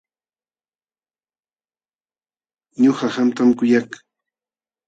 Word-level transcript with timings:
Ñuqa 2.81 3.07
qamtam 3.13 3.49
kuyak. 3.57 3.89